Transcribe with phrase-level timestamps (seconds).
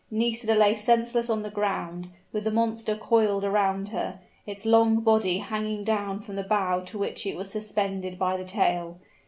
[0.09, 5.37] Nisida lay senseless on the ground, with the monster coiled around her its long body
[5.37, 8.97] hanging down from the bough to which it was suspended by the tail.